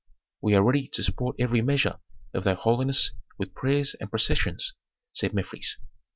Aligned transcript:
"We 0.41 0.55
are 0.55 0.63
ready 0.63 0.87
to 0.87 1.03
support 1.03 1.35
every 1.37 1.61
measure 1.61 1.99
of 2.33 2.43
thy 2.43 2.55
holiness 2.55 3.11
with 3.37 3.53
prayers 3.53 3.93
and 3.99 4.09
processions," 4.09 4.73
said 5.13 5.31
Mefres. 5.35 5.77